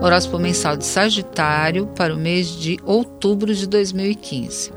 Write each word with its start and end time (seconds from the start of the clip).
Horóscopo 0.00 0.38
mensal 0.38 0.78
de 0.78 0.86
Sagitário 0.86 1.86
para 1.88 2.14
o 2.14 2.18
mês 2.18 2.48
de 2.48 2.78
outubro 2.86 3.54
de 3.54 3.66
2015. 3.66 4.72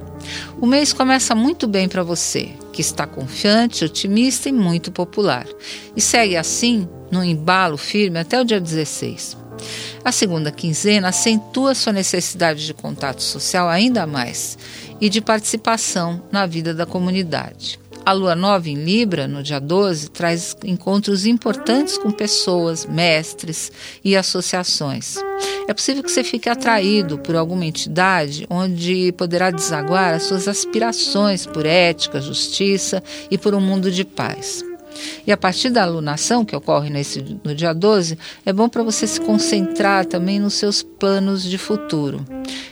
O 0.59 0.65
mês 0.65 0.91
começa 0.91 1.33
muito 1.33 1.65
bem 1.65 1.87
para 1.87 2.03
você, 2.03 2.49
que 2.73 2.81
está 2.81 3.07
confiante, 3.07 3.85
otimista 3.85 4.49
e 4.49 4.51
muito 4.51 4.91
popular, 4.91 5.47
e 5.95 6.01
segue 6.01 6.35
assim 6.35 6.89
no 7.09 7.23
embalo 7.23 7.77
firme 7.77 8.19
até 8.19 8.39
o 8.39 8.43
dia 8.43 8.59
16. 8.59 9.37
A 10.03 10.11
segunda 10.11 10.51
quinzena 10.51 11.07
acentua 11.07 11.73
sua 11.73 11.93
necessidade 11.93 12.65
de 12.65 12.73
contato 12.73 13.23
social 13.23 13.69
ainda 13.69 14.05
mais 14.05 14.57
e 14.99 15.07
de 15.07 15.21
participação 15.21 16.21
na 16.33 16.45
vida 16.45 16.73
da 16.73 16.85
comunidade. 16.85 17.79
A 18.05 18.11
lua 18.11 18.35
nova 18.35 18.69
em 18.69 18.75
Libra, 18.75 19.29
no 19.29 19.41
dia 19.41 19.59
12, 19.59 20.09
traz 20.09 20.57
encontros 20.65 21.25
importantes 21.25 21.97
com 21.97 22.11
pessoas, 22.11 22.85
mestres 22.85 23.71
e 24.03 24.13
associações. 24.13 25.15
É 25.69 25.73
possível 25.73 26.03
que 26.03 26.11
você 26.11 26.21
fique 26.21 26.49
atraído 26.49 27.17
por 27.17 27.33
alguma 27.33 27.65
entidade 27.65 28.45
onde 28.49 29.13
poderá 29.13 29.51
desaguar 29.51 30.13
as 30.15 30.23
suas 30.23 30.49
aspirações 30.49 31.45
por 31.45 31.65
ética, 31.65 32.19
justiça 32.19 33.01
e 33.31 33.37
por 33.37 33.55
um 33.55 33.61
mundo 33.61 33.89
de 33.89 34.03
paz. 34.03 34.65
E 35.25 35.31
a 35.31 35.37
partir 35.37 35.69
da 35.69 35.83
alunação, 35.83 36.43
que 36.43 36.55
ocorre 36.55 36.89
nesse, 36.89 37.39
no 37.41 37.55
dia 37.55 37.73
12, 37.73 38.17
é 38.45 38.51
bom 38.51 38.67
para 38.67 38.83
você 38.83 39.07
se 39.07 39.21
concentrar 39.21 40.05
também 40.05 40.41
nos 40.41 40.55
seus 40.55 40.83
planos 40.83 41.41
de 41.41 41.57
futuro. 41.57 42.23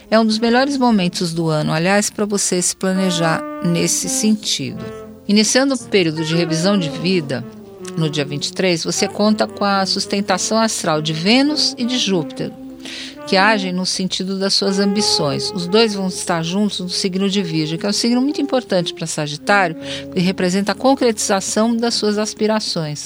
É 0.09 0.19
um 0.19 0.25
dos 0.25 0.39
melhores 0.39 0.77
momentos 0.77 1.33
do 1.33 1.47
ano, 1.47 1.71
aliás, 1.71 2.09
para 2.09 2.25
você 2.25 2.61
se 2.61 2.75
planejar 2.75 3.41
nesse 3.63 4.09
sentido. 4.09 5.00
Iniciando 5.31 5.75
o 5.75 5.77
período 5.77 6.25
de 6.25 6.35
revisão 6.35 6.77
de 6.77 6.89
vida, 6.89 7.41
no 7.95 8.09
dia 8.09 8.25
23, 8.25 8.83
você 8.83 9.07
conta 9.07 9.47
com 9.47 9.63
a 9.63 9.85
sustentação 9.85 10.59
astral 10.59 11.01
de 11.01 11.13
Vênus 11.13 11.73
e 11.77 11.85
de 11.85 11.97
Júpiter, 11.97 12.51
que 13.25 13.37
agem 13.37 13.71
no 13.71 13.85
sentido 13.85 14.37
das 14.37 14.53
suas 14.53 14.77
ambições. 14.77 15.49
Os 15.55 15.67
dois 15.67 15.93
vão 15.93 16.09
estar 16.09 16.43
juntos 16.43 16.81
no 16.81 16.89
signo 16.89 17.29
de 17.29 17.41
Virgem, 17.41 17.79
que 17.79 17.85
é 17.85 17.89
um 17.89 17.93
signo 17.93 18.21
muito 18.21 18.41
importante 18.41 18.93
para 18.93 19.07
Sagitário, 19.07 19.77
que 20.13 20.19
representa 20.19 20.73
a 20.73 20.75
concretização 20.75 21.77
das 21.77 21.93
suas 21.93 22.17
aspirações. 22.17 23.05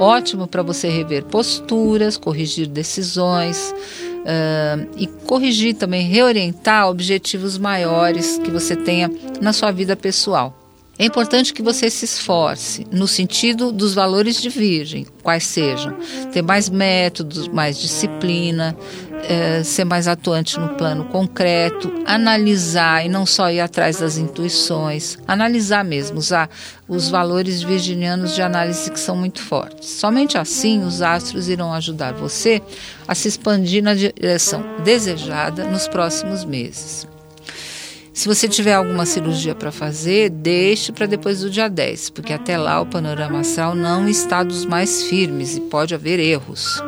Ótimo 0.00 0.46
para 0.46 0.62
você 0.62 0.88
rever 0.88 1.22
posturas, 1.24 2.16
corrigir 2.16 2.66
decisões. 2.66 3.74
Uh, 4.22 4.88
e 4.96 5.08
corrigir 5.26 5.74
também, 5.74 6.06
reorientar 6.06 6.88
objetivos 6.88 7.58
maiores 7.58 8.38
que 8.38 8.52
você 8.52 8.76
tenha 8.76 9.10
na 9.40 9.52
sua 9.52 9.72
vida 9.72 9.96
pessoal. 9.96 10.61
É 11.02 11.04
importante 11.04 11.52
que 11.52 11.64
você 11.64 11.90
se 11.90 12.04
esforce 12.04 12.86
no 12.92 13.08
sentido 13.08 13.72
dos 13.72 13.92
valores 13.92 14.40
de 14.40 14.48
Virgem, 14.48 15.04
quais 15.20 15.42
sejam, 15.42 15.96
ter 16.32 16.42
mais 16.42 16.70
métodos, 16.70 17.48
mais 17.48 17.76
disciplina, 17.76 18.76
é, 19.28 19.64
ser 19.64 19.84
mais 19.84 20.06
atuante 20.06 20.60
no 20.60 20.68
plano 20.76 21.06
concreto, 21.06 21.92
analisar 22.06 23.04
e 23.04 23.08
não 23.08 23.26
só 23.26 23.50
ir 23.50 23.58
atrás 23.58 23.98
das 23.98 24.16
intuições, 24.16 25.18
analisar 25.26 25.84
mesmo, 25.84 26.18
usar 26.18 26.48
os 26.86 27.10
valores 27.10 27.64
virginianos 27.64 28.32
de 28.32 28.40
análise 28.40 28.88
que 28.88 29.00
são 29.00 29.16
muito 29.16 29.42
fortes. 29.42 29.88
Somente 29.88 30.38
assim 30.38 30.84
os 30.84 31.02
astros 31.02 31.48
irão 31.48 31.72
ajudar 31.72 32.12
você 32.12 32.62
a 33.08 33.14
se 33.16 33.26
expandir 33.26 33.82
na 33.82 33.94
direção 33.94 34.64
desejada 34.84 35.64
nos 35.64 35.88
próximos 35.88 36.44
meses. 36.44 37.10
Se 38.12 38.28
você 38.28 38.46
tiver 38.46 38.74
alguma 38.74 39.06
cirurgia 39.06 39.54
para 39.54 39.72
fazer, 39.72 40.28
deixe 40.28 40.92
para 40.92 41.06
depois 41.06 41.40
do 41.40 41.48
dia 41.48 41.68
10, 41.68 42.10
porque 42.10 42.32
até 42.32 42.58
lá 42.58 42.80
o 42.80 42.86
panorama 42.86 43.40
astral 43.40 43.74
não 43.74 44.06
está 44.06 44.42
dos 44.42 44.66
mais 44.66 45.04
firmes 45.04 45.56
e 45.56 45.60
pode 45.62 45.94
haver 45.94 46.20
erros. 46.20 46.82